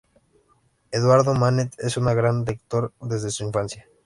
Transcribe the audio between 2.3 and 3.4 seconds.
lector desde